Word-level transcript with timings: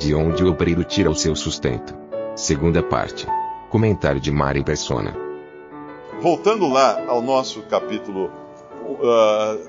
De 0.00 0.14
onde 0.14 0.42
o 0.42 0.48
obreiro 0.48 0.82
tira 0.82 1.10
o 1.10 1.14
seu 1.14 1.36
sustento. 1.36 1.94
Segunda 2.34 2.82
parte. 2.82 3.26
Comentário 3.68 4.18
de 4.18 4.30
Mari 4.30 4.64
Persona. 4.64 5.14
Voltando 6.22 6.66
lá 6.66 7.04
ao 7.06 7.20
nosso 7.20 7.60
capítulo 7.64 8.30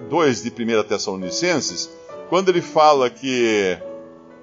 2 0.09 0.39
uh, 0.39 0.43
de 0.43 0.49
1 0.49 0.83
Tessalonicenses, 0.83 1.89
quando 2.29 2.47
ele 2.47 2.61
fala 2.61 3.09
que 3.09 3.77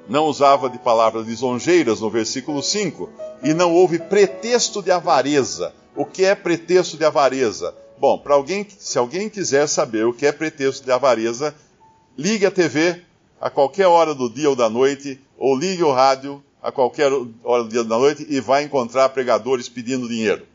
não 0.06 0.26
usava 0.26 0.68
de 0.68 0.78
palavras 0.78 1.26
lisonjeiras 1.26 2.02
no 2.02 2.10
versículo 2.10 2.62
5, 2.62 3.08
e 3.42 3.54
não 3.54 3.72
houve 3.72 3.98
pretexto 3.98 4.82
de 4.82 4.90
avareza. 4.90 5.72
O 5.96 6.04
que 6.04 6.22
é 6.22 6.34
pretexto 6.34 6.98
de 6.98 7.06
avareza? 7.06 7.74
Bom, 7.98 8.18
para 8.18 8.34
alguém, 8.34 8.66
se 8.78 8.98
alguém 8.98 9.30
quiser 9.30 9.66
saber 9.66 10.04
o 10.04 10.12
que 10.12 10.26
é 10.26 10.32
pretexto 10.32 10.84
de 10.84 10.92
avareza, 10.92 11.54
ligue 12.14 12.44
a 12.44 12.50
TV 12.50 13.07
a 13.40 13.50
qualquer 13.50 13.86
hora 13.86 14.14
do 14.14 14.28
dia 14.28 14.50
ou 14.50 14.56
da 14.56 14.68
noite, 14.68 15.20
ou 15.36 15.56
ligue 15.56 15.82
o 15.82 15.92
rádio 15.92 16.42
a 16.62 16.72
qualquer 16.72 17.10
hora 17.44 17.62
do 17.62 17.68
dia 17.68 17.80
ou 17.80 17.86
da 17.86 17.98
noite 17.98 18.26
e 18.28 18.40
vai 18.40 18.64
encontrar 18.64 19.08
pregadores 19.10 19.68
pedindo 19.68 20.08
dinheiro. 20.08 20.46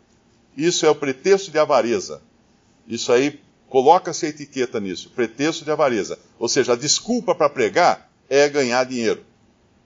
Isso 0.56 0.86
é 0.86 0.90
o 0.90 0.95
pretexto 0.95 1.52
de 1.52 1.59
avareza. 1.59 2.22
Isso 2.88 3.12
aí 3.12 3.40
Coloca-se 3.73 4.28
a 4.28 4.30
etiqueta 4.30 4.80
nisso, 4.80 5.09
pretexto 5.16 5.66
de 5.66 5.72
avareza. 5.72 6.20
Ou 6.38 6.48
seja, 6.48 6.73
a 6.73 6.75
desculpa 6.75 7.34
para 7.34 7.50
pregar 7.50 8.08
é 8.30 8.48
ganhar 8.48 8.84
dinheiro. 8.84 9.25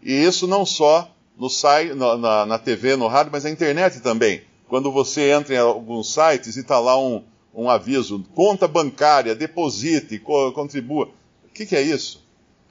E 0.04 0.12
isso 0.12 0.46
não 0.46 0.66
só 0.66 1.10
no 1.38 1.48
na, 1.96 2.18
na, 2.18 2.46
na, 2.46 2.60
TV, 2.60 2.98
no 2.98 3.08
rádio, 3.08 3.32
mas 3.32 3.46
na 3.46 3.50
internet 3.50 4.02
também. 4.02 4.42
Quando 4.68 4.92
você 4.92 5.32
entra 5.32 5.56
em 5.56 5.58
alguns 5.58 6.14
sites 6.14 6.58
e 6.58 6.60
está 6.60 6.78
lá 6.82 7.00
um, 7.00 7.24
um, 7.56 7.70
aviso, 7.70 8.26
conta 8.36 8.68
bancária, 8.68 9.34
deposite, 9.34 10.20
co 10.20 10.52
contribua. 10.52 11.06
O 11.46 11.54
que, 11.54 11.66
que, 11.66 11.74
é 11.78 11.82
isso? 11.82 12.27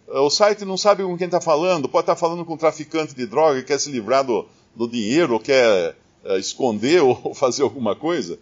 O 0.08 0.30
site 0.30 0.64
não 0.64 0.76
sabe 0.76 1.02
com 1.02 1.16
quem 1.16 1.26
está 1.26 1.40
falando, 1.40 1.88
pode 1.88 2.04
estar 2.04 2.14
tá 2.14 2.20
falando 2.20 2.44
com 2.44 2.54
um 2.54 2.58
traficante 2.58 3.14
de 3.14 3.26
droga 3.26 3.60
que 3.60 3.66
quer 3.66 3.78
se 3.78 3.90
livrar 3.90 4.24
do, 4.24 4.46
do 4.74 4.88
dinheiro, 4.88 5.34
ou 5.34 5.40
quer 5.40 5.96
uh, 6.24 6.36
esconder 6.36 7.02
ou 7.04 7.34
fazer 7.34 7.62
alguma 7.62 7.96
coisa 7.96 8.38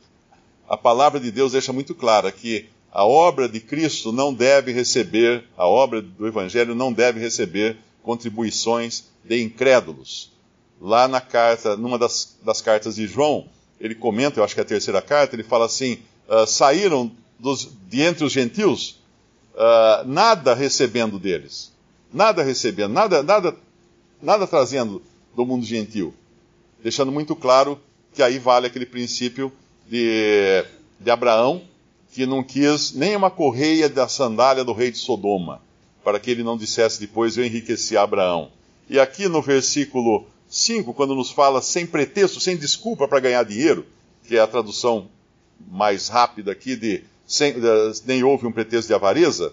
a 0.68 0.76
palavra 0.76 1.20
de 1.20 1.30
Deus 1.30 1.52
deixa 1.52 1.72
muito 1.72 1.94
clara 1.94 2.30
que 2.32 2.66
a 2.90 3.04
obra 3.04 3.48
de 3.48 3.60
Cristo 3.60 4.12
não 4.12 4.32
deve 4.32 4.72
receber, 4.72 5.44
a 5.56 5.66
obra 5.66 6.00
do 6.00 6.26
Evangelho 6.26 6.74
não 6.74 6.92
deve 6.92 7.20
receber 7.20 7.76
contribuições 8.02 9.04
de 9.24 9.42
incrédulos. 9.42 10.32
Lá 10.80 11.08
na 11.08 11.20
carta, 11.20 11.76
numa 11.76 11.98
das, 11.98 12.36
das 12.42 12.60
cartas 12.60 12.96
de 12.96 13.06
João, 13.06 13.46
ele 13.80 13.94
comenta, 13.94 14.38
eu 14.38 14.44
acho 14.44 14.54
que 14.54 14.60
é 14.60 14.62
a 14.62 14.66
terceira 14.66 15.02
carta, 15.02 15.34
ele 15.34 15.42
fala 15.42 15.66
assim: 15.66 15.98
uh, 16.28 16.46
saíram 16.46 17.10
dos, 17.38 17.68
de 17.88 18.00
entre 18.00 18.24
os 18.24 18.32
gentios, 18.32 19.00
uh, 19.54 20.06
nada 20.06 20.54
recebendo 20.54 21.18
deles, 21.18 21.72
nada 22.12 22.42
recebendo, 22.42 22.92
nada, 22.92 23.22
nada, 23.22 23.56
nada 24.22 24.46
trazendo 24.46 25.02
do 25.34 25.44
mundo 25.44 25.64
gentil, 25.64 26.14
deixando 26.82 27.10
muito 27.10 27.34
claro 27.34 27.80
que 28.12 28.22
aí 28.22 28.38
vale 28.38 28.66
aquele 28.66 28.86
princípio 28.86 29.52
de, 29.88 30.64
de 31.00 31.10
Abraão, 31.10 31.62
que 32.12 32.26
não 32.26 32.44
quis 32.44 32.92
nem 32.92 33.16
uma 33.16 33.30
correia 33.30 33.88
da 33.88 34.06
sandália 34.06 34.64
do 34.64 34.72
rei 34.72 34.90
de 34.90 34.98
Sodoma, 34.98 35.60
para 36.04 36.20
que 36.20 36.30
ele 36.30 36.44
não 36.44 36.56
dissesse 36.56 37.00
depois, 37.00 37.36
eu 37.36 37.44
enriqueci 37.44 37.96
Abraão. 37.96 38.50
E 38.88 39.00
aqui 39.00 39.28
no 39.28 39.42
versículo 39.42 40.26
5, 40.48 40.94
quando 40.94 41.14
nos 41.14 41.30
fala 41.30 41.60
sem 41.60 41.86
pretexto, 41.86 42.38
sem 42.38 42.56
desculpa 42.56 43.08
para 43.08 43.18
ganhar 43.18 43.42
dinheiro, 43.44 43.84
que 44.26 44.36
é 44.36 44.40
a 44.40 44.46
tradução 44.46 45.08
mais 45.68 46.08
rápida 46.08 46.52
aqui 46.52 46.76
de, 46.76 47.02
sem, 47.26 47.54
nem 48.06 48.22
houve 48.22 48.46
um 48.46 48.52
pretexto 48.52 48.88
de 48.88 48.94
avareza, 48.94 49.52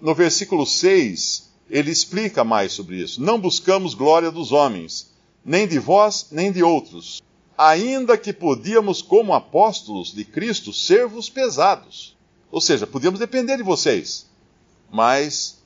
no 0.00 0.14
versículo 0.14 0.66
6, 0.66 1.50
ele 1.70 1.90
explica 1.90 2.44
mais 2.44 2.72
sobre 2.72 2.96
isso. 2.96 3.22
Não 3.22 3.38
buscamos 3.38 3.94
glória 3.94 4.30
dos 4.30 4.52
homens, 4.52 5.10
nem 5.44 5.66
de 5.66 5.78
vós, 5.78 6.28
nem 6.30 6.50
de 6.50 6.62
outros 6.62 7.22
ainda 7.56 8.16
que 8.16 8.32
podíamos, 8.32 9.02
como 9.02 9.34
apóstolos 9.34 10.12
de 10.12 10.24
Cristo, 10.24 10.72
ser-vos 10.72 11.28
pesados. 11.28 12.16
Ou 12.50 12.60
seja, 12.60 12.86
podíamos 12.86 13.20
depender 13.20 13.56
de 13.56 13.62
vocês, 13.62 14.26
mas 14.90 15.62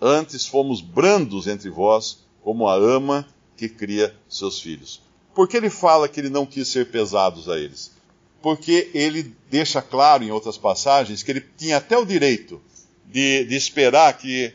antes 0.00 0.46
fomos 0.46 0.80
brandos 0.80 1.46
entre 1.46 1.70
vós, 1.70 2.24
como 2.42 2.68
a 2.68 2.74
ama 2.74 3.26
que 3.56 3.68
cria 3.68 4.14
seus 4.28 4.60
filhos. 4.60 5.00
Por 5.34 5.48
que 5.48 5.56
ele 5.56 5.70
fala 5.70 6.08
que 6.08 6.20
ele 6.20 6.30
não 6.30 6.44
quis 6.44 6.68
ser 6.68 6.90
pesados 6.90 7.48
a 7.48 7.58
eles? 7.58 7.92
Porque 8.40 8.90
ele 8.94 9.34
deixa 9.50 9.82
claro 9.82 10.22
em 10.22 10.30
outras 10.30 10.56
passagens 10.56 11.22
que 11.22 11.30
ele 11.30 11.44
tinha 11.56 11.78
até 11.78 11.96
o 11.96 12.04
direito 12.04 12.62
de, 13.04 13.44
de 13.44 13.56
esperar 13.56 14.16
que, 14.16 14.52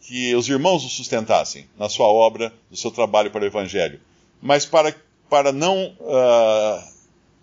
que 0.00 0.34
os 0.34 0.48
irmãos 0.48 0.84
o 0.84 0.88
sustentassem 0.88 1.66
na 1.78 1.88
sua 1.88 2.06
obra, 2.06 2.52
no 2.70 2.76
seu 2.76 2.90
trabalho 2.90 3.30
para 3.30 3.42
o 3.42 3.46
Evangelho. 3.46 4.00
Mas 4.40 4.64
para 4.64 4.94
para 5.28 5.52
não, 5.52 5.96
uh, 6.00 6.88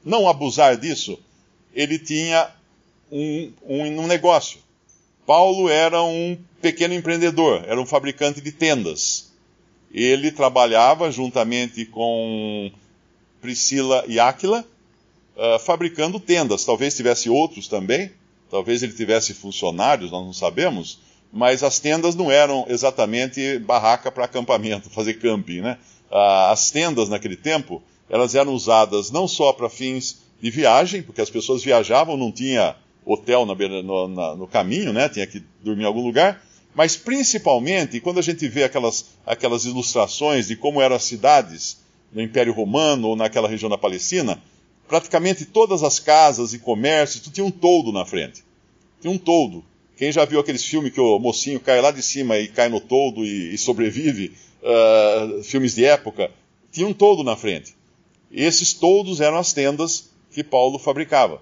não 0.04 0.28
abusar 0.28 0.78
disso, 0.78 1.20
ele 1.74 2.00
tinha 2.00 2.50
um, 3.12 3.52
um, 3.64 4.02
um 4.02 4.08
negócio. 4.08 4.60
Paulo 5.26 5.70
era 5.70 6.02
um 6.02 6.38
pequeno 6.62 6.94
empreendedor, 6.94 7.64
era 7.68 7.80
um 7.80 7.86
fabricante 7.86 8.42
de 8.42 8.52
tendas. 8.52 9.32
Ele 9.92 10.32
trabalhava 10.32 11.12
juntamente 11.12 11.86
com 11.86 12.72
Priscila 13.42 14.04
e 14.08 14.20
Áquila, 14.20 14.66
uh, 15.36 15.60
fabricando 15.60 16.20
tendas. 16.20 16.66
Talvez 16.66 16.96
tivesse 16.96 17.30
outros 17.30 17.68
também, 17.68 18.12
talvez 18.50 18.84
ele 18.84 18.94
tivesse 18.94 19.34
funcionários, 19.34 20.12
nós 20.12 20.26
não 20.26 20.34
sabemos, 20.34 21.00
mas 21.32 21.64
as 21.64 21.80
tendas 21.80 22.16
não 22.16 22.32
eram 22.32 22.66
exatamente 22.70 23.60
barraca 23.60 24.12
para 24.12 24.26
acampamento, 24.26 24.90
fazer 24.94 25.16
camping, 25.16 25.62
né? 25.62 25.78
Ah, 26.12 26.52
as 26.52 26.70
tendas 26.70 27.10
naquele 27.10 27.36
tempo, 27.36 27.82
elas 28.10 28.36
eram 28.36 28.54
usadas 28.54 29.10
não 29.10 29.28
só 29.28 29.52
para 29.52 29.70
fins 29.70 30.22
de 30.40 30.52
viagem, 30.52 31.02
porque 31.02 31.22
as 31.22 31.30
pessoas 31.30 31.64
viajavam, 31.64 32.18
não 32.18 32.32
tinha 32.32 32.76
hotel 33.06 33.46
no, 33.46 33.56
no, 33.84 34.36
no 34.36 34.48
caminho, 34.48 34.94
né? 34.94 35.10
tinha 35.10 35.26
que 35.28 35.44
dormir 35.62 35.84
em 35.84 35.88
algum 35.88 36.04
lugar, 36.04 36.42
mas 36.76 36.96
principalmente 36.96 38.00
quando 38.00 38.20
a 38.20 38.22
gente 38.22 38.48
vê 38.48 38.64
aquelas, 38.64 39.06
aquelas 39.26 39.66
ilustrações 39.66 40.48
de 40.48 40.56
como 40.56 40.82
eram 40.82 40.96
as 40.96 41.04
cidades 41.04 41.78
no 42.12 42.22
Império 42.22 42.54
Romano 42.54 43.10
ou 43.10 43.16
naquela 43.16 43.48
região 43.48 43.70
da 43.70 43.78
Palestina, 43.78 44.42
praticamente 44.88 45.46
todas 45.46 45.84
as 45.84 46.00
casas 46.00 46.54
e 46.54 46.60
comércios, 46.60 47.28
tinha 47.32 47.46
um 47.46 47.52
toldo 47.52 47.92
na 47.92 48.06
frente. 48.06 48.44
Tinha 49.02 49.12
um 49.12 49.18
toldo. 49.18 49.64
Quem 49.98 50.12
já 50.12 50.26
viu 50.26 50.40
aqueles 50.40 50.64
filmes 50.64 50.94
que 50.94 51.00
o 51.00 51.20
mocinho 51.20 51.60
cai 51.60 51.82
lá 51.82 51.92
de 51.92 52.02
cima 52.02 52.38
e 52.38 52.48
cai 52.48 52.70
no 52.70 52.82
toldo 52.82 53.24
e, 53.24 53.54
e 53.54 53.58
sobrevive, 53.58 54.34
uh, 54.62 55.44
filmes 55.44 55.76
de 55.76 55.86
época, 55.86 56.32
tinha 56.72 56.88
um 56.88 56.94
toldo 56.94 57.24
na 57.24 57.36
frente. 57.36 57.76
Esses 58.32 58.74
toldos 58.74 59.22
eram 59.22 59.38
as 59.38 59.54
tendas 59.54 60.10
que 60.32 60.44
Paulo 60.44 60.80
fabricava, 60.80 61.42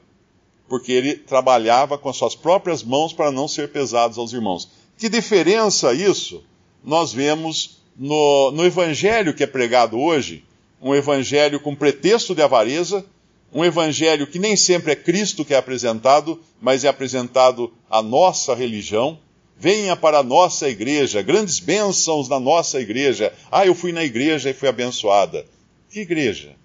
porque 0.67 0.91
ele 0.91 1.15
trabalhava 1.15 1.97
com 1.97 2.09
as 2.09 2.17
suas 2.17 2.35
próprias 2.35 2.83
mãos 2.83 3.13
para 3.13 3.31
não 3.31 3.47
ser 3.47 3.71
pesados 3.71 4.17
aos 4.17 4.33
irmãos. 4.33 4.69
Que 4.97 5.07
diferença 5.07 5.93
isso 5.93 6.43
nós 6.83 7.13
vemos 7.13 7.81
no, 7.97 8.51
no 8.51 8.65
evangelho 8.65 9.33
que 9.33 9.43
é 9.43 9.47
pregado 9.47 9.99
hoje, 9.99 10.43
um 10.81 10.93
evangelho 10.93 11.59
com 11.59 11.75
pretexto 11.75 12.35
de 12.35 12.41
avareza, 12.41 13.05
um 13.53 13.65
evangelho 13.65 14.27
que 14.27 14.39
nem 14.39 14.55
sempre 14.55 14.93
é 14.93 14.95
Cristo 14.95 15.43
que 15.43 15.53
é 15.53 15.57
apresentado, 15.57 16.39
mas 16.61 16.83
é 16.83 16.87
apresentado 16.87 17.73
a 17.89 18.01
nossa 18.01 18.55
religião, 18.55 19.19
venha 19.57 19.95
para 19.95 20.19
a 20.19 20.23
nossa 20.23 20.69
igreja, 20.69 21.21
grandes 21.21 21.59
bênçãos 21.59 22.29
na 22.29 22.39
nossa 22.39 22.79
igreja. 22.79 23.33
Ah, 23.51 23.65
eu 23.65 23.75
fui 23.75 23.91
na 23.91 24.03
igreja 24.03 24.49
e 24.49 24.53
fui 24.53 24.69
abençoada. 24.69 25.45
Que 25.89 25.99
igreja? 25.99 26.55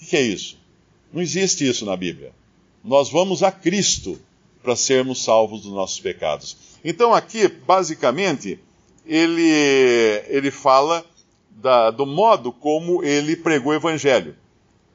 O 0.00 0.06
que 0.06 0.16
é 0.16 0.22
isso? 0.22 0.56
Não 1.12 1.20
existe 1.20 1.68
isso 1.68 1.84
na 1.84 1.96
Bíblia. 1.96 2.32
Nós 2.84 3.10
vamos 3.10 3.42
a 3.42 3.50
Cristo 3.50 4.20
para 4.62 4.76
sermos 4.76 5.24
salvos 5.24 5.62
dos 5.62 5.72
nossos 5.72 5.98
pecados. 6.00 6.56
Então, 6.84 7.12
aqui, 7.12 7.48
basicamente, 7.48 8.58
ele, 9.04 9.50
ele 10.28 10.50
fala 10.50 11.04
da, 11.50 11.90
do 11.90 12.06
modo 12.06 12.52
como 12.52 13.02
ele 13.02 13.36
pregou 13.36 13.72
o 13.72 13.74
Evangelho. 13.74 14.36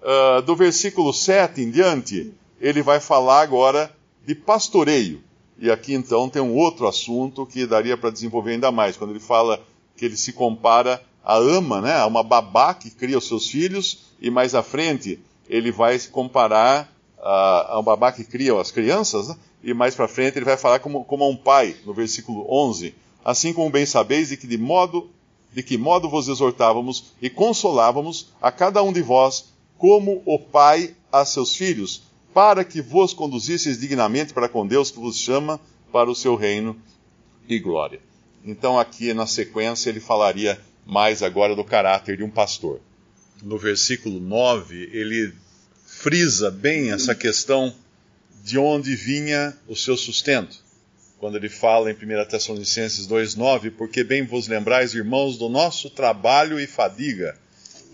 Uh, 0.01 0.41
do 0.41 0.55
versículo 0.55 1.13
7 1.13 1.61
em 1.61 1.69
diante, 1.69 2.33
ele 2.59 2.81
vai 2.81 2.99
falar 2.99 3.41
agora 3.41 3.91
de 4.25 4.33
pastoreio. 4.33 5.21
E 5.57 5.69
aqui 5.69 5.93
então 5.93 6.27
tem 6.27 6.41
um 6.41 6.55
outro 6.55 6.87
assunto 6.87 7.45
que 7.45 7.67
daria 7.67 7.95
para 7.95 8.09
desenvolver 8.09 8.51
ainda 8.51 8.71
mais, 8.71 8.97
quando 8.97 9.11
ele 9.11 9.19
fala 9.19 9.61
que 9.95 10.05
ele 10.05 10.17
se 10.17 10.33
compara 10.33 11.03
à 11.23 11.35
ama, 11.35 11.81
né, 11.81 11.95
a 11.95 12.07
uma 12.07 12.23
babá 12.23 12.73
que 12.73 12.89
cria 12.89 13.17
os 13.17 13.27
seus 13.27 13.47
filhos, 13.47 14.05
e 14.19 14.31
mais 14.31 14.55
à 14.55 14.63
frente 14.63 15.19
ele 15.47 15.71
vai 15.71 15.97
se 15.99 16.09
comparar 16.09 16.91
a, 17.19 17.73
a 17.73 17.79
um 17.79 17.83
babá 17.83 18.11
que 18.11 18.23
cria 18.23 18.59
as 18.59 18.71
crianças, 18.71 19.27
né, 19.27 19.35
e 19.63 19.73
mais 19.73 19.93
para 19.93 20.07
frente 20.07 20.37
ele 20.37 20.45
vai 20.45 20.57
falar 20.57 20.79
como, 20.79 21.05
como 21.05 21.23
a 21.23 21.27
um 21.27 21.37
pai, 21.37 21.75
no 21.85 21.93
versículo 21.93 22.43
11. 22.49 22.95
Assim 23.23 23.53
como 23.53 23.69
bem 23.69 23.85
sabeis 23.85 24.29
de 24.29 24.37
que 24.37 24.47
de 24.47 24.57
modo 24.57 25.11
de 25.53 25.61
que 25.61 25.77
modo 25.77 26.09
vos 26.09 26.27
exortávamos 26.27 27.11
e 27.21 27.29
consolávamos 27.29 28.29
a 28.41 28.51
cada 28.51 28.81
um 28.81 28.93
de 28.93 29.01
vós, 29.01 29.50
como 29.81 30.21
o 30.27 30.37
pai 30.37 30.95
a 31.11 31.25
seus 31.25 31.55
filhos, 31.55 32.03
para 32.35 32.63
que 32.63 32.79
vos 32.79 33.15
conduzisseis 33.15 33.79
dignamente 33.79 34.31
para 34.31 34.47
com 34.47 34.67
Deus 34.67 34.91
que 34.91 34.99
vos 34.99 35.17
chama 35.17 35.59
para 35.91 36.07
o 36.07 36.13
seu 36.13 36.35
reino 36.35 36.79
e 37.49 37.57
glória. 37.57 37.99
Então, 38.45 38.77
aqui 38.77 39.11
na 39.11 39.25
sequência, 39.25 39.89
ele 39.89 39.99
falaria 39.99 40.61
mais 40.85 41.23
agora 41.23 41.55
do 41.55 41.63
caráter 41.63 42.15
de 42.15 42.23
um 42.23 42.29
pastor. 42.29 42.79
No 43.41 43.57
versículo 43.57 44.19
9, 44.19 44.91
ele 44.93 45.33
frisa 45.83 46.51
bem 46.51 46.91
essa 46.91 47.15
questão 47.15 47.73
de 48.43 48.59
onde 48.59 48.95
vinha 48.95 49.57
o 49.67 49.75
seu 49.75 49.97
sustento. 49.97 50.63
Quando 51.17 51.37
ele 51.37 51.49
fala 51.49 51.91
em 51.91 51.95
1 51.95 52.25
Tessalonicenses 52.29 53.07
2,9, 53.07 53.71
porque 53.75 54.03
bem 54.03 54.27
vos 54.27 54.47
lembrais, 54.47 54.93
irmãos, 54.93 55.39
do 55.39 55.49
nosso 55.49 55.89
trabalho 55.89 56.59
e 56.59 56.67
fadiga, 56.67 57.35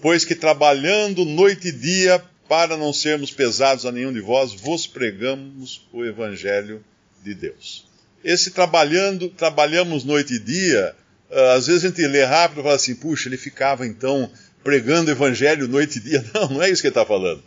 pois 0.01 0.23
que 0.23 0.35
trabalhando 0.35 1.25
noite 1.25 1.69
e 1.69 1.71
dia 1.71 2.23
para 2.47 2.77
não 2.77 2.93
sermos 2.93 3.31
pesados 3.31 3.85
a 3.85 3.91
nenhum 3.91 4.13
de 4.13 4.21
vós, 4.21 4.53
vos 4.53 4.87
pregamos 4.87 5.85
o 5.91 6.05
evangelho 6.05 6.83
de 7.23 7.33
Deus. 7.33 7.85
Esse 8.23 8.51
trabalhando, 8.51 9.29
trabalhamos 9.29 10.03
noite 10.03 10.35
e 10.35 10.39
dia, 10.39 10.95
uh, 11.29 11.57
às 11.57 11.67
vezes 11.67 11.83
a 11.83 11.87
gente 11.89 12.05
lê 12.07 12.23
rápido 12.23 12.61
e 12.61 12.63
fala 12.63 12.75
assim, 12.75 12.95
puxa, 12.95 13.27
ele 13.27 13.37
ficava 13.37 13.85
então 13.85 14.29
pregando 14.63 15.09
o 15.09 15.13
evangelho 15.13 15.67
noite 15.67 15.97
e 15.97 16.01
dia. 16.01 16.25
Não, 16.33 16.49
não 16.49 16.63
é 16.63 16.69
isso 16.69 16.81
que 16.81 16.87
ele 16.87 16.91
está 16.91 17.05
falando. 17.05 17.43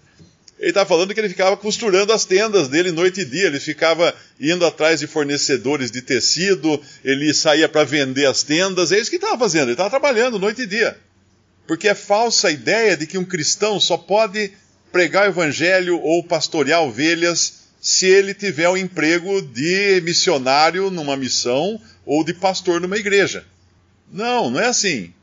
Ele 0.59 0.71
está 0.71 0.85
falando 0.85 1.15
que 1.15 1.21
ele 1.21 1.29
ficava 1.31 1.57
costurando 1.57 2.13
as 2.13 2.27
tendas 2.27 2.69
dele 2.69 2.93
noite 2.93 3.23
e 3.23 3.25
dia, 3.25 3.47
ele 3.47 3.59
ficava 3.59 4.15
indo 4.39 4.65
atrás 4.67 5.01
de 5.01 5.07
fornecedores 5.07 5.91
de 5.91 6.03
tecido, 6.03 6.79
ele 7.03 7.33
saía 7.33 7.67
para 7.67 7.83
vender 7.83 8.27
as 8.27 8.43
tendas, 8.43 8.93
é 8.93 8.99
isso 8.99 9.09
que 9.09 9.17
ele 9.17 9.25
estava 9.25 9.39
fazendo, 9.39 9.65
ele 9.65 9.73
estava 9.73 9.89
trabalhando 9.89 10.39
noite 10.39 10.63
e 10.63 10.67
dia. 10.67 10.99
Porque 11.71 11.87
é 11.87 11.95
falsa 11.95 12.49
a 12.49 12.51
ideia 12.51 12.97
de 12.97 13.07
que 13.07 13.17
um 13.17 13.25
cristão 13.25 13.79
só 13.79 13.97
pode 13.97 14.51
pregar 14.91 15.29
o 15.29 15.31
evangelho 15.31 16.01
ou 16.01 16.21
pastorear 16.21 16.83
ovelhas 16.83 17.69
se 17.81 18.07
ele 18.07 18.35
tiver 18.35 18.69
o 18.69 18.73
um 18.73 18.77
emprego 18.77 19.41
de 19.41 20.01
missionário 20.01 20.91
numa 20.91 21.17
missão 21.17 21.81
ou 22.05 22.25
de 22.25 22.35
pastor 22.35 22.81
numa 22.81 22.97
igreja. 22.97 23.47
Não, 24.11 24.51
não 24.51 24.59
é 24.59 24.67
assim. 24.67 25.15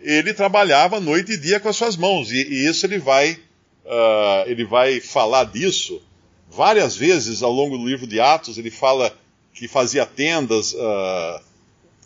Ele 0.00 0.34
trabalhava 0.34 0.98
noite 0.98 1.34
e 1.34 1.36
dia 1.36 1.60
com 1.60 1.68
as 1.68 1.76
suas 1.76 1.96
mãos, 1.96 2.32
e, 2.32 2.42
e 2.42 2.66
isso 2.66 2.84
ele 2.84 2.98
vai, 2.98 3.38
uh, 3.84 4.50
ele 4.50 4.64
vai 4.64 4.98
falar 4.98 5.44
disso 5.44 6.02
várias 6.50 6.96
vezes 6.96 7.40
ao 7.40 7.52
longo 7.52 7.78
do 7.78 7.86
livro 7.86 8.08
de 8.08 8.18
Atos. 8.18 8.58
Ele 8.58 8.72
fala 8.72 9.16
que 9.52 9.68
fazia 9.68 10.04
tendas 10.04 10.72
uh, 10.72 11.40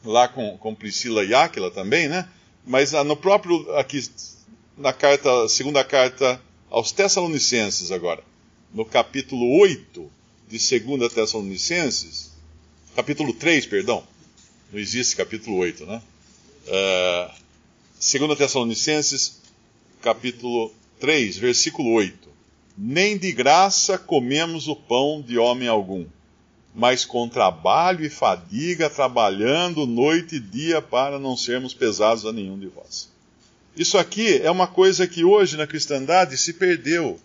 lá 0.05 0.29
com, 0.29 0.58
com 0.58 0.75
Priscila 0.75 1.25
e 1.25 1.32
Áquila 1.32 1.70
também, 1.70 2.06
né? 2.06 2.29
Mas 2.69 2.93
uh, 2.93 3.03
no 3.03 3.17
próprio, 3.17 3.75
aqui, 3.76 3.99
na 4.76 4.93
carta, 4.93 5.49
segunda 5.49 5.82
carta 5.82 6.38
aos 6.69 6.93
Tessalonicenses 6.93 7.91
agora, 7.91 8.23
no 8.75 8.85
capítulo 8.85 9.59
8 9.59 10.12
de 10.47 10.79
2 10.79 11.12
Tessalonicenses, 11.12 12.31
capítulo 12.94 13.32
3, 13.32 13.65
perdão, 13.65 14.06
não 14.70 14.79
existe 14.79 15.17
capítulo 15.17 15.56
8, 15.56 15.87
né? 15.87 16.03
Uh, 16.67 17.32
2 18.19 18.37
Tessalonicenses, 18.37 19.41
capítulo 20.03 20.71
3, 21.00 21.38
versículo 21.38 21.93
8. 21.93 22.29
Nem 22.76 23.17
de 23.17 23.32
graça 23.32 23.97
comemos 23.97 24.69
o 24.69 24.76
pão 24.76 25.25
de 25.26 25.38
homem 25.38 25.69
algum, 25.69 26.05
mas 26.79 27.05
com 27.05 27.29
trabalho 27.29 28.05
e 28.05 28.09
fadiga, 28.09 28.89
trabalhando 28.89 29.85
noite 29.85 30.37
e 30.37 30.41
dia 30.41 30.81
para 30.81 31.19
não 31.19 31.37
sermos 31.37 31.75
pesados 31.75 32.25
a 32.25 32.33
nenhum 32.33 32.57
de 32.57 32.69
vós. 32.69 33.11
Isso 33.77 33.99
aqui 33.99 34.41
é 34.41 34.49
uma 34.49 34.69
coisa 34.69 35.05
que 35.05 35.25
hoje 35.25 35.57
na 35.57 35.67
cristandade 35.67 36.39
se 36.39 36.53
perdeu. 36.53 37.19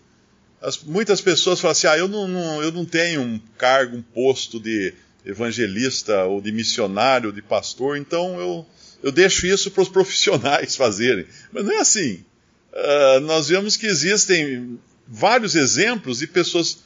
As, 0.60 0.82
muitas 0.82 1.20
pessoas 1.20 1.60
falam 1.60 1.70
assim: 1.70 1.86
ah, 1.86 1.96
eu 1.96 2.08
não, 2.08 2.26
não, 2.26 2.62
eu 2.64 2.72
não 2.72 2.84
tenho 2.84 3.20
um 3.20 3.38
cargo, 3.56 3.96
um 3.96 4.02
posto 4.02 4.58
de 4.58 4.92
evangelista 5.24 6.24
ou 6.24 6.40
de 6.40 6.50
missionário, 6.50 7.28
ou 7.28 7.32
de 7.32 7.40
pastor, 7.40 7.96
então 7.96 8.40
eu, 8.40 8.66
eu 9.04 9.12
deixo 9.12 9.46
isso 9.46 9.70
para 9.70 9.84
os 9.84 9.88
profissionais 9.90 10.74
fazerem. 10.74 11.26
Mas 11.52 11.64
não 11.64 11.72
é 11.72 11.78
assim. 11.78 12.24
Uh, 12.72 13.20
nós 13.20 13.50
vemos 13.50 13.76
que 13.76 13.86
existem 13.86 14.80
vários 15.06 15.54
exemplos 15.54 16.18
de 16.18 16.26
pessoas, 16.26 16.78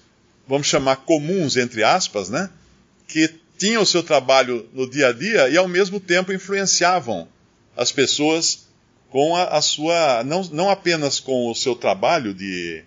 vamos 0.47 0.67
chamar 0.67 0.97
comuns, 0.97 1.57
entre 1.57 1.83
aspas, 1.83 2.29
né? 2.29 2.51
Que 3.09 3.29
tinham 3.59 3.83
o 3.83 3.87
seu 3.87 4.05
trabalho 4.05 4.69
no 4.73 4.89
dia 4.89 5.09
a 5.09 5.13
dia 5.13 5.49
e 5.49 5.57
ao 5.57 5.67
mesmo 5.67 5.99
tempo 5.99 6.33
influenciavam 6.33 7.29
as 7.77 7.91
pessoas 7.91 8.69
com 9.11 9.35
a, 9.35 9.45
a 9.45 9.61
sua, 9.61 10.23
não, 10.23 10.45
não 10.45 10.71
apenas 10.71 11.19
com 11.19 11.51
o 11.51 11.55
seu 11.55 11.75
trabalho 11.75 12.33
de, 12.33 12.85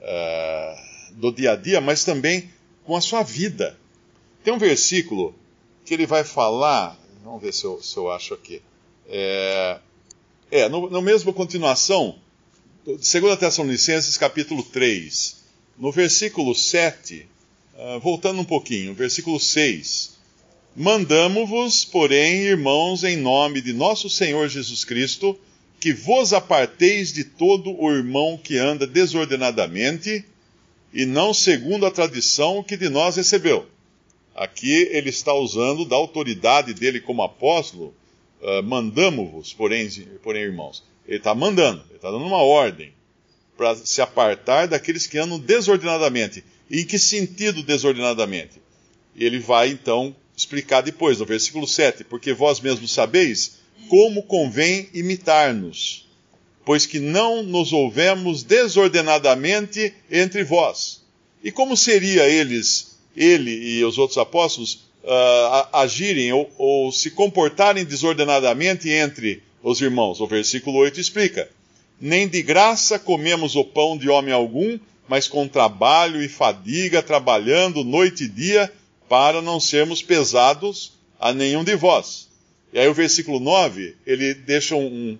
uh, 0.00 1.14
do 1.14 1.30
dia 1.30 1.52
a 1.52 1.56
dia, 1.56 1.80
mas 1.80 2.04
também 2.04 2.50
com 2.84 2.96
a 2.96 3.00
sua 3.00 3.22
vida. 3.22 3.78
Tem 4.42 4.52
um 4.52 4.58
versículo 4.58 5.34
que 5.84 5.94
ele 5.94 6.06
vai 6.06 6.24
falar, 6.24 6.98
vamos 7.22 7.42
ver 7.42 7.52
se 7.52 7.64
eu, 7.64 7.82
se 7.82 7.96
eu 7.96 8.10
acho 8.10 8.34
aqui. 8.34 8.62
É, 9.08 9.78
é 10.50 10.68
no, 10.68 10.88
no 10.88 11.02
mesmo 11.02 11.32
continuação, 11.32 12.18
2 12.84 13.00
Tessalonicenses 13.38 14.16
capítulo 14.16 14.62
3, 14.62 15.36
no 15.76 15.92
versículo 15.92 16.54
7, 16.54 17.28
ah, 17.80 17.96
voltando 17.98 18.40
um 18.40 18.44
pouquinho, 18.44 18.92
versículo 18.92 19.38
6. 19.38 20.18
Mandamo-vos, 20.74 21.84
porém, 21.84 22.38
irmãos, 22.42 23.04
em 23.04 23.16
nome 23.16 23.60
de 23.60 23.72
nosso 23.72 24.10
Senhor 24.10 24.48
Jesus 24.48 24.84
Cristo, 24.84 25.38
que 25.78 25.92
vos 25.92 26.32
aparteis 26.32 27.12
de 27.12 27.22
todo 27.22 27.80
o 27.80 27.88
irmão 27.92 28.36
que 28.36 28.58
anda 28.58 28.84
desordenadamente 28.84 30.24
e 30.92 31.06
não 31.06 31.32
segundo 31.32 31.86
a 31.86 31.90
tradição 31.90 32.64
que 32.64 32.76
de 32.76 32.88
nós 32.88 33.14
recebeu. 33.14 33.64
Aqui 34.34 34.88
ele 34.90 35.10
está 35.10 35.32
usando 35.32 35.84
da 35.84 35.94
autoridade 35.94 36.74
dele 36.74 37.00
como 37.00 37.22
apóstolo, 37.22 37.94
uh, 38.42 38.60
mandamo-vos, 38.64 39.52
porém, 39.52 39.88
porém, 40.20 40.42
irmãos. 40.42 40.82
Ele 41.06 41.18
está 41.18 41.32
mandando, 41.32 41.84
ele 41.90 41.96
está 41.96 42.10
dando 42.10 42.24
uma 42.24 42.42
ordem 42.42 42.92
para 43.56 43.76
se 43.76 44.02
apartar 44.02 44.66
daqueles 44.66 45.06
que 45.06 45.18
andam 45.18 45.38
desordenadamente. 45.38 46.44
Em 46.70 46.84
que 46.84 46.98
sentido 46.98 47.62
desordenadamente? 47.62 48.60
Ele 49.16 49.38
vai 49.38 49.70
então 49.70 50.14
explicar 50.36 50.82
depois, 50.82 51.18
no 51.18 51.26
versículo 51.26 51.66
7, 51.66 52.04
porque 52.04 52.32
vós 52.32 52.60
mesmos 52.60 52.92
sabeis 52.92 53.58
como 53.88 54.22
convém 54.22 54.88
imitar-nos, 54.92 56.06
pois 56.64 56.86
que 56.86 57.00
não 57.00 57.42
nos 57.42 57.72
ouvemos 57.72 58.42
desordenadamente 58.42 59.92
entre 60.10 60.44
vós. 60.44 61.02
E 61.42 61.50
como 61.50 61.76
seria 61.76 62.28
eles, 62.28 62.98
ele 63.16 63.50
e 63.50 63.84
os 63.84 63.98
outros 63.98 64.18
apóstolos, 64.18 64.88
uh, 65.04 65.68
agirem 65.72 66.32
ou, 66.32 66.50
ou 66.58 66.92
se 66.92 67.10
comportarem 67.10 67.84
desordenadamente 67.84 68.90
entre 68.90 69.42
os 69.62 69.80
irmãos? 69.80 70.20
O 70.20 70.26
versículo 70.26 70.78
8 70.78 71.00
explica: 71.00 71.48
Nem 72.00 72.28
de 72.28 72.42
graça 72.42 72.98
comemos 72.98 73.56
o 73.56 73.64
pão 73.64 73.96
de 73.96 74.08
homem 74.08 74.34
algum, 74.34 74.78
mas 75.08 75.26
com 75.26 75.48
trabalho 75.48 76.22
e 76.22 76.28
fadiga, 76.28 77.02
trabalhando 77.02 77.82
noite 77.82 78.24
e 78.24 78.28
dia, 78.28 78.72
para 79.08 79.40
não 79.40 79.58
sermos 79.58 80.02
pesados 80.02 80.92
a 81.18 81.32
nenhum 81.32 81.64
de 81.64 81.74
vós. 81.74 82.28
E 82.72 82.78
aí 82.78 82.86
o 82.86 82.94
versículo 82.94 83.40
9, 83.40 83.96
ele 84.06 84.34
deixa 84.34 84.76
um, 84.76 85.18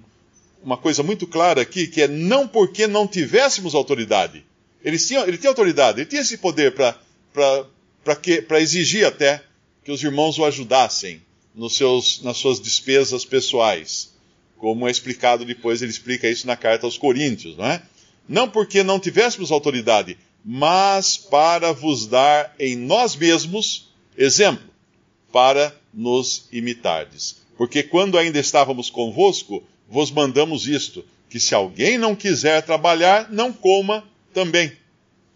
uma 0.63 0.77
coisa 0.77 1.03
muito 1.03 1.27
clara 1.27 1.63
aqui, 1.63 1.87
que 1.87 2.03
é 2.03 2.09
não 2.09 2.47
porque 2.47 2.87
não 2.87 3.07
tivéssemos 3.07 3.75
autoridade. 3.75 4.45
Ele 4.85 4.99
tinha, 4.99 5.21
ele 5.21 5.39
tinha 5.39 5.51
autoridade, 5.51 6.01
ele 6.01 6.09
tinha 6.09 6.23
esse 6.23 6.39
poder 6.39 6.75
para 6.75 8.61
exigir 8.61 9.07
até 9.07 9.43
que 9.83 9.91
os 9.91 10.03
irmãos 10.03 10.39
o 10.39 10.45
ajudassem 10.45 11.23
nos 11.55 11.77
seus, 11.77 12.23
nas 12.23 12.37
suas 12.37 12.61
despesas 12.61 13.25
pessoais. 13.25 14.13
Como 14.59 14.87
é 14.87 14.91
explicado 14.91 15.45
depois, 15.45 15.81
ele 15.81 15.91
explica 15.91 16.29
isso 16.29 16.47
na 16.47 16.57
carta 16.57 16.87
aos 16.87 16.99
Coríntios, 16.99 17.57
não 17.57 17.67
é? 17.67 17.83
Não 18.29 18.49
porque 18.49 18.83
não 18.83 19.01
tivéssemos 19.01 19.51
autoridade, 19.51 20.19
mas 20.45 21.17
para 21.17 21.73
vos 21.73 22.07
dar 22.07 22.55
em 22.59 22.77
nós 22.77 23.17
mesmos 23.17 23.89
exemplo, 24.17 24.69
para 25.33 25.75
nos 25.95 26.49
imitardes. 26.53 27.41
Porque 27.57 27.83
quando 27.83 28.19
ainda 28.19 28.39
estávamos 28.39 28.91
convosco, 28.91 29.63
vos 29.89 30.11
mandamos 30.11 30.67
isto: 30.67 31.05
que 31.31 31.41
se 31.41 31.55
alguém 31.55 31.97
não 31.97 32.15
quiser 32.15 32.63
trabalhar, 32.63 33.31
não 33.31 33.53
coma 33.53 34.05
também. 34.35 34.73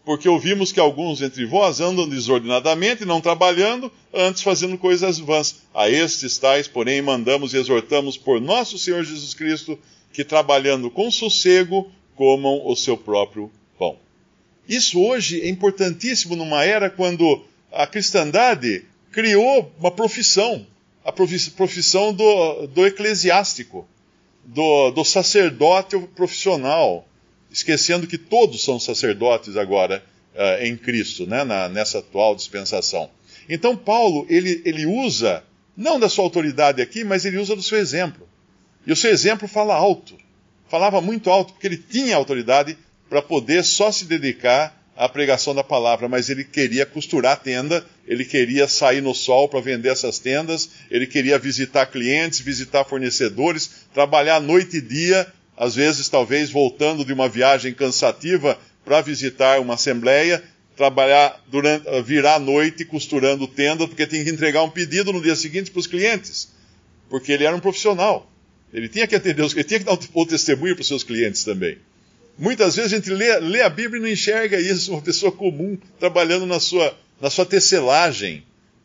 porque 0.04 0.28
ouvimos 0.28 0.72
que 0.72 0.80
alguns 0.80 1.22
entre 1.22 1.46
vós 1.46 1.80
andam 1.80 2.08
desordenadamente, 2.08 3.04
não 3.04 3.20
trabalhando, 3.20 3.90
antes 4.12 4.42
fazendo 4.42 4.76
coisas 4.76 5.20
vãs. 5.20 5.62
A 5.72 5.88
estes 5.88 6.38
tais, 6.38 6.66
porém, 6.66 7.00
mandamos 7.00 7.54
e 7.54 7.56
exortamos 7.56 8.16
por 8.16 8.40
nosso 8.40 8.76
Senhor 8.78 9.04
Jesus 9.04 9.32
Cristo, 9.32 9.78
que 10.12 10.25
trabalhando 10.25 10.90
com 10.90 11.08
sossego, 11.08 11.88
comam 12.14 12.66
o 12.66 12.75
seu 12.76 12.97
próprio 12.97 13.50
pão. 13.78 13.97
Isso 14.69 15.00
hoje 15.00 15.40
é 15.40 15.49
importantíssimo 15.49 16.37
numa 16.37 16.64
era 16.64 16.88
quando 16.88 17.45
a 17.71 17.87
cristandade 17.87 18.85
criou 19.11 19.73
uma 19.78 19.90
profissão, 19.90 20.66
a 21.04 21.12
profissão 21.12 22.12
do, 22.12 22.66
do 22.69 22.87
eclesiástico, 22.87 23.87
do, 24.45 24.90
do 24.90 25.04
sacerdote 25.04 25.99
profissional 26.14 27.07
esquecendo 27.52 28.07
que 28.07 28.16
todos 28.16 28.64
são 28.64 28.81
sacerdotes 28.81 29.57
agora 29.57 30.02
uh, 30.35 30.64
em 30.64 30.76
Cristo, 30.76 31.26
né, 31.26 31.45
na, 31.45 31.69
nessa 31.69 31.99
atual 31.99 32.35
dispensação. 32.35 33.11
Então, 33.49 33.76
Paulo, 33.76 34.26
ele, 34.28 34.62
ele 34.64 34.87
usa, 34.87 35.45
não 35.76 36.00
da 36.00 36.09
sua 36.09 36.25
autoridade 36.25 36.81
aqui, 36.81 37.04
mas 37.04 37.25
ele 37.25 37.37
usa 37.37 37.54
do 37.54 37.62
seu 37.62 37.78
exemplo. 37.78 38.26
E 38.87 38.92
o 38.92 38.97
seu 38.97 39.11
exemplo 39.11 39.47
fala 39.47 39.75
alto. 39.75 40.16
Falava 40.72 41.02
muito 41.02 41.28
alto, 41.28 41.52
porque 41.52 41.66
ele 41.66 41.76
tinha 41.76 42.16
autoridade 42.16 42.78
para 43.06 43.20
poder 43.20 43.62
só 43.62 43.92
se 43.92 44.06
dedicar 44.06 44.74
à 44.96 45.06
pregação 45.06 45.54
da 45.54 45.62
palavra, 45.62 46.08
mas 46.08 46.30
ele 46.30 46.44
queria 46.44 46.86
costurar 46.86 47.34
a 47.34 47.36
tenda, 47.36 47.84
ele 48.08 48.24
queria 48.24 48.66
sair 48.66 49.02
no 49.02 49.14
sol 49.14 49.50
para 49.50 49.60
vender 49.60 49.90
essas 49.90 50.18
tendas, 50.18 50.70
ele 50.90 51.06
queria 51.06 51.38
visitar 51.38 51.84
clientes, 51.84 52.40
visitar 52.40 52.84
fornecedores, 52.84 53.84
trabalhar 53.92 54.40
noite 54.40 54.78
e 54.78 54.80
dia 54.80 55.30
às 55.58 55.74
vezes, 55.74 56.08
talvez 56.08 56.48
voltando 56.48 57.04
de 57.04 57.12
uma 57.12 57.28
viagem 57.28 57.74
cansativa 57.74 58.58
para 58.82 59.02
visitar 59.02 59.60
uma 59.60 59.74
assembleia, 59.74 60.42
trabalhar 60.74 61.38
durante, 61.48 61.86
eh, 61.86 62.00
virar 62.00 62.36
à 62.36 62.38
noite 62.38 62.82
costurando 62.86 63.46
tenda, 63.46 63.86
porque 63.86 64.06
tinha 64.06 64.24
que 64.24 64.30
entregar 64.30 64.62
um 64.62 64.70
pedido 64.70 65.12
no 65.12 65.20
dia 65.20 65.36
seguinte 65.36 65.70
para 65.70 65.80
os 65.80 65.86
clientes, 65.86 66.48
porque 67.10 67.30
ele 67.30 67.44
era 67.44 67.54
um 67.54 67.60
profissional. 67.60 68.31
Ele 68.72 68.88
tinha 68.88 69.06
que 69.06 69.14
atender, 69.14 69.42
ele 69.42 69.64
tinha 69.64 69.80
que 69.80 69.86
dar 69.86 69.98
o 70.14 70.26
testemunho 70.26 70.74
para 70.74 70.82
os 70.82 70.88
seus 70.88 71.04
clientes 71.04 71.44
também. 71.44 71.78
Muitas 72.38 72.76
vezes 72.76 72.92
a 72.92 72.96
gente 72.96 73.10
lê, 73.10 73.38
lê, 73.40 73.60
a 73.60 73.68
Bíblia 73.68 73.98
e 73.98 74.02
não 74.02 74.08
enxerga 74.08 74.58
isso, 74.58 74.92
uma 74.92 75.02
pessoa 75.02 75.30
comum 75.30 75.76
trabalhando 76.00 76.46
na 76.46 76.58
sua, 76.58 76.96
na 77.20 77.28
sua 77.28 77.44
tecelagem. 77.44 78.42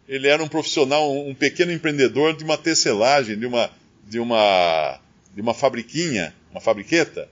Ele 0.08 0.28
era 0.28 0.44
um 0.44 0.48
profissional, 0.48 1.12
um 1.12 1.34
pequeno 1.34 1.72
empreendedor 1.72 2.36
de 2.36 2.44
uma 2.44 2.58
tecelagem, 2.58 3.38
de 3.38 3.46
uma, 3.46 3.70
de 4.08 4.20
uma, 4.20 5.00
de 5.34 5.42
uma 5.42 5.54
fabriquinha 5.54 6.34
uma 6.58 6.62
fabriqueta. 6.62 7.30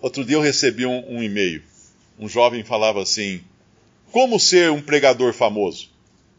Outro 0.00 0.24
dia 0.24 0.36
eu 0.36 0.40
recebi 0.40 0.84
um, 0.84 1.16
um 1.16 1.22
e-mail. 1.22 1.62
Um 2.18 2.28
jovem 2.28 2.62
falava 2.62 3.02
assim: 3.02 3.40
Como 4.12 4.38
ser 4.38 4.70
um 4.70 4.82
pregador 4.82 5.32
famoso? 5.32 5.88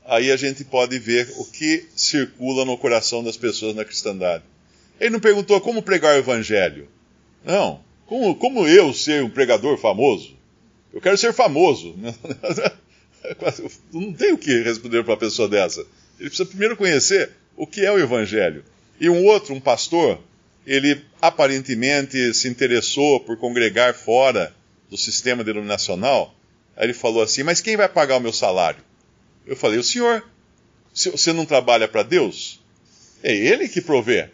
Aí 0.05 0.31
a 0.31 0.37
gente 0.37 0.63
pode 0.63 0.97
ver 0.99 1.31
o 1.37 1.45
que 1.45 1.85
circula 1.95 2.65
no 2.65 2.77
coração 2.77 3.23
das 3.23 3.37
pessoas 3.37 3.75
na 3.75 3.85
cristandade. 3.85 4.43
Ele 5.01 5.09
não 5.09 5.19
perguntou 5.19 5.59
como 5.59 5.81
pregar 5.81 6.15
o 6.15 6.19
evangelho. 6.19 6.87
Não. 7.43 7.83
Como, 8.05 8.35
como 8.35 8.67
eu 8.67 8.93
ser 8.93 9.23
um 9.23 9.29
pregador 9.31 9.75
famoso? 9.79 10.37
Eu 10.93 11.01
quero 11.01 11.17
ser 11.17 11.33
famoso. 11.33 11.95
Não 13.91 14.13
tem 14.13 14.33
o 14.33 14.37
que 14.37 14.61
responder 14.61 15.03
para 15.03 15.13
uma 15.13 15.17
pessoa 15.17 15.47
dessa. 15.49 15.81
Ele 16.19 16.29
precisa 16.29 16.45
primeiro 16.45 16.77
conhecer 16.77 17.31
o 17.57 17.65
que 17.65 17.83
é 17.83 17.91
o 17.91 17.97
evangelho. 17.97 18.63
E 18.99 19.09
um 19.09 19.25
outro, 19.25 19.55
um 19.55 19.59
pastor, 19.59 20.19
ele 20.67 21.01
aparentemente 21.19 22.33
se 22.35 22.47
interessou 22.47 23.19
por 23.21 23.37
congregar 23.37 23.95
fora 23.95 24.53
do 24.89 24.97
sistema 24.97 25.43
denominacional. 25.43 26.35
Aí 26.75 26.85
ele 26.85 26.93
falou 26.93 27.23
assim: 27.23 27.41
Mas 27.41 27.61
quem 27.61 27.75
vai 27.75 27.89
pagar 27.89 28.17
o 28.17 28.21
meu 28.21 28.33
salário? 28.33 28.83
Eu 29.47 29.55
falei: 29.55 29.79
O 29.79 29.83
senhor. 29.83 30.23
Você 30.93 31.31
não 31.31 31.45
trabalha 31.45 31.87
para 31.87 32.03
Deus? 32.03 32.59
É 33.23 33.33
Ele 33.33 33.69
que 33.69 33.81
provê. 33.81 34.29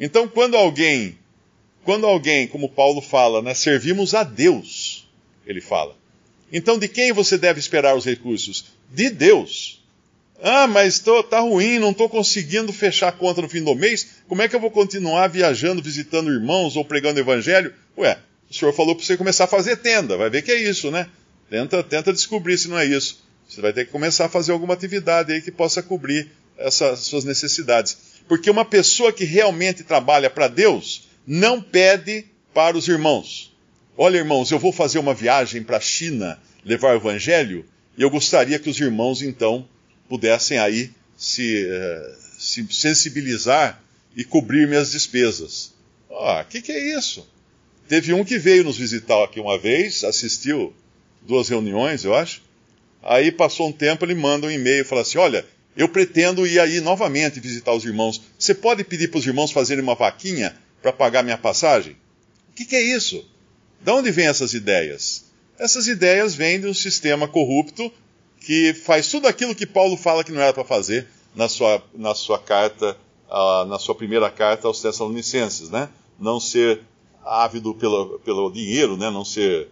Então, 0.00 0.26
quando 0.26 0.56
alguém, 0.56 1.18
quando 1.84 2.06
alguém, 2.06 2.48
como 2.48 2.70
Paulo 2.70 3.02
fala, 3.02 3.42
né, 3.42 3.52
servimos 3.52 4.14
a 4.14 4.24
Deus, 4.24 5.06
ele 5.46 5.60
fala. 5.60 5.94
Então, 6.50 6.78
de 6.78 6.88
quem 6.88 7.12
você 7.12 7.36
deve 7.36 7.60
esperar 7.60 7.94
os 7.94 8.06
recursos? 8.06 8.64
De 8.90 9.10
Deus. 9.10 9.80
Ah, 10.42 10.66
mas 10.66 10.98
tô, 10.98 11.22
tá 11.22 11.40
ruim, 11.40 11.78
não 11.78 11.90
estou 11.90 12.08
conseguindo 12.08 12.72
fechar 12.72 13.08
a 13.08 13.12
conta 13.12 13.42
no 13.42 13.48
fim 13.48 13.62
do 13.62 13.74
mês. 13.74 14.22
Como 14.26 14.40
é 14.40 14.48
que 14.48 14.56
eu 14.56 14.60
vou 14.60 14.70
continuar 14.70 15.28
viajando, 15.28 15.82
visitando 15.82 16.32
irmãos 16.32 16.76
ou 16.76 16.84
pregando 16.84 17.20
evangelho? 17.20 17.74
Ué, 17.96 18.18
o 18.50 18.54
senhor 18.54 18.72
falou 18.72 18.96
para 18.96 19.04
você 19.04 19.18
começar 19.18 19.44
a 19.44 19.48
fazer 19.48 19.76
tenda. 19.76 20.16
Vai 20.16 20.30
ver 20.30 20.42
que 20.42 20.50
é 20.50 20.62
isso, 20.62 20.90
né? 20.90 21.08
Tenta, 21.50 21.82
tenta 21.82 22.12
descobrir 22.12 22.56
se 22.56 22.68
não 22.68 22.78
é 22.78 22.86
isso. 22.86 23.22
Você 23.46 23.60
vai 23.60 23.72
ter 23.72 23.84
que 23.84 23.92
começar 23.92 24.26
a 24.26 24.28
fazer 24.30 24.52
alguma 24.52 24.72
atividade 24.72 25.32
aí 25.32 25.42
que 25.42 25.50
possa 25.50 25.82
cobrir 25.82 26.30
essas 26.56 27.00
suas 27.00 27.24
necessidades. 27.24 27.98
Porque 28.30 28.48
uma 28.48 28.64
pessoa 28.64 29.12
que 29.12 29.24
realmente 29.24 29.82
trabalha 29.82 30.30
para 30.30 30.46
Deus 30.46 31.08
não 31.26 31.60
pede 31.60 32.26
para 32.54 32.78
os 32.78 32.86
irmãos. 32.86 33.52
Olha, 33.98 34.18
irmãos, 34.18 34.52
eu 34.52 34.58
vou 34.60 34.72
fazer 34.72 35.00
uma 35.00 35.12
viagem 35.12 35.64
para 35.64 35.78
a 35.78 35.80
China 35.80 36.40
levar 36.64 36.94
o 36.94 36.98
evangelho 36.98 37.66
e 37.98 38.02
eu 38.02 38.08
gostaria 38.08 38.60
que 38.60 38.70
os 38.70 38.78
irmãos 38.78 39.20
então 39.20 39.68
pudessem 40.08 40.58
aí 40.60 40.92
se, 41.16 41.66
uh, 41.66 42.16
se 42.38 42.64
sensibilizar 42.70 43.82
e 44.16 44.22
cobrir 44.22 44.68
minhas 44.68 44.92
despesas. 44.92 45.74
Ah, 46.08 46.44
o 46.46 46.48
que, 46.48 46.62
que 46.62 46.70
é 46.70 46.96
isso? 46.96 47.28
Teve 47.88 48.14
um 48.14 48.24
que 48.24 48.38
veio 48.38 48.62
nos 48.62 48.78
visitar 48.78 49.24
aqui 49.24 49.40
uma 49.40 49.58
vez, 49.58 50.04
assistiu 50.04 50.72
duas 51.22 51.48
reuniões, 51.48 52.04
eu 52.04 52.14
acho. 52.14 52.42
Aí 53.02 53.32
passou 53.32 53.70
um 53.70 53.72
tempo, 53.72 54.04
ele 54.04 54.14
manda 54.14 54.46
um 54.46 54.50
e-mail 54.52 54.82
e 54.82 54.86
fala 54.86 55.00
assim: 55.00 55.18
Olha, 55.18 55.44
eu 55.76 55.88
pretendo 55.88 56.46
ir 56.46 56.58
aí 56.60 56.80
novamente 56.80 57.40
visitar 57.40 57.72
os 57.72 57.84
irmãos. 57.84 58.20
Você 58.38 58.54
pode 58.54 58.84
pedir 58.84 59.10
para 59.10 59.18
os 59.18 59.26
irmãos 59.26 59.52
fazerem 59.52 59.82
uma 59.82 59.94
vaquinha 59.94 60.56
para 60.82 60.92
pagar 60.92 61.22
minha 61.22 61.38
passagem? 61.38 61.96
O 62.50 62.54
que, 62.54 62.64
que 62.64 62.76
é 62.76 62.82
isso? 62.82 63.24
De 63.80 63.90
onde 63.90 64.10
vêm 64.10 64.26
essas 64.26 64.52
ideias? 64.52 65.24
Essas 65.58 65.86
ideias 65.86 66.34
vêm 66.34 66.60
de 66.60 66.66
um 66.66 66.74
sistema 66.74 67.28
corrupto 67.28 67.92
que 68.40 68.74
faz 68.74 69.08
tudo 69.08 69.28
aquilo 69.28 69.54
que 69.54 69.66
Paulo 69.66 69.96
fala 69.96 70.24
que 70.24 70.32
não 70.32 70.40
era 70.40 70.52
para 70.52 70.64
fazer 70.64 71.06
na 71.34 71.48
sua, 71.48 71.82
na 71.94 72.14
sua 72.14 72.38
carta, 72.38 72.96
uh, 73.28 73.64
na 73.66 73.78
sua 73.78 73.94
primeira 73.94 74.30
carta 74.30 74.66
aos 74.66 74.80
Tessalonicenses, 74.80 75.70
né? 75.70 75.88
Não 76.18 76.40
ser 76.40 76.80
ávido 77.24 77.74
pelo, 77.74 78.18
pelo 78.20 78.50
dinheiro, 78.50 78.96
né? 78.96 79.10
Não 79.10 79.24
ser 79.24 79.68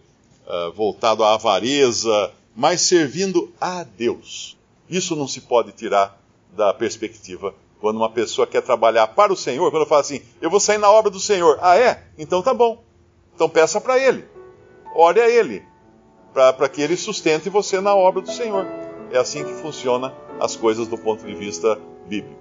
uh, 0.47 0.71
voltado 0.73 1.23
à 1.23 1.33
avareza, 1.33 2.31
mas 2.55 2.81
servindo 2.81 3.51
a 3.59 3.83
Deus. 3.83 4.55
Isso 4.89 5.15
não 5.15 5.27
se 5.27 5.41
pode 5.41 5.71
tirar 5.71 6.19
da 6.55 6.73
perspectiva 6.73 7.53
quando 7.79 7.97
uma 7.97 8.09
pessoa 8.09 8.47
quer 8.47 8.61
trabalhar 8.61 9.07
para 9.07 9.31
o 9.31 9.37
Senhor, 9.37 9.71
quando 9.71 9.85
fala 9.85 10.01
assim, 10.01 10.21
eu 10.41 10.49
vou 10.49 10.59
sair 10.59 10.77
na 10.77 10.91
obra 10.91 11.09
do 11.09 11.19
Senhor. 11.19 11.57
Ah, 11.61 11.77
é? 11.77 12.03
Então 12.17 12.41
tá 12.41 12.53
bom. 12.53 12.83
Então 13.33 13.47
peça 13.47 13.79
para 13.79 13.97
Ele. 13.97 14.25
Ore 14.95 15.21
a 15.21 15.29
Ele 15.29 15.63
para 16.33 16.69
que 16.69 16.81
ele 16.81 16.95
sustente 16.95 17.49
você 17.49 17.81
na 17.81 17.95
obra 17.95 18.21
do 18.21 18.31
Senhor. 18.31 18.65
É 19.11 19.17
assim 19.17 19.43
que 19.43 19.53
funciona 19.53 20.13
as 20.39 20.55
coisas 20.55 20.87
do 20.87 20.97
ponto 20.97 21.25
de 21.25 21.33
vista 21.33 21.79
bíblico. 22.07 22.39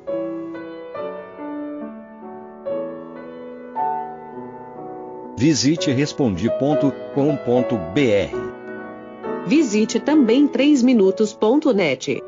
Visite 5.37 5.91
respondi.com.br. 5.93 6.89
Visite 9.47 10.01
também 10.01 10.49
3minutos.net. 10.49 12.23